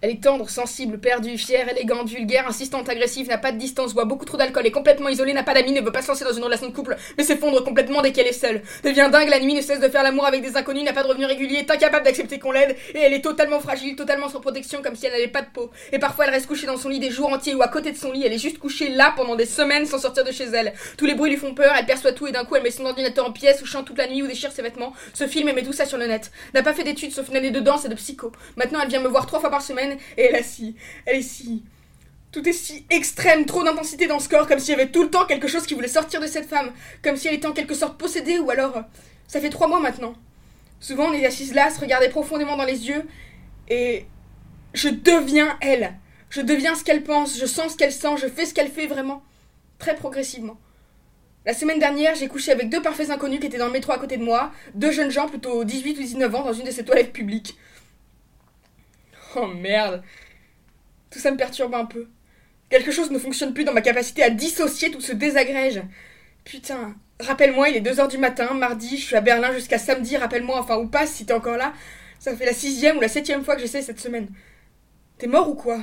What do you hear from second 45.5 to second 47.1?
elle. Je deviens ce qu'elle